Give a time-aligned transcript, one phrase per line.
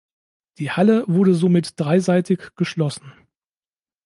[0.57, 3.13] Die Halle wurde somit dreiseitig geschlossen.